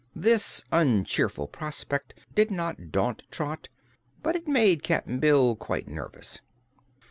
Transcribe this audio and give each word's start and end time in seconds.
This 0.15 0.63
uncheerful 0.71 1.49
prospect 1.51 2.15
did 2.33 2.49
not 2.49 2.91
daunt 2.91 3.21
Trot, 3.29 3.69
but 4.23 4.35
it 4.35 4.47
made 4.47 4.81
Cap'n 4.81 5.19
Bill 5.19 5.55
quite 5.55 5.87
nervous. 5.87 6.41